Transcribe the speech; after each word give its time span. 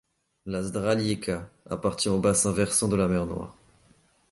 La 0.47 0.63
Ždraljica 0.63 1.47
appartient 1.69 2.09
au 2.09 2.17
bassin 2.19 2.51
versant 2.51 2.87
de 2.87 2.95
la 2.95 3.07
mer 3.07 3.27
Noire. 3.27 3.53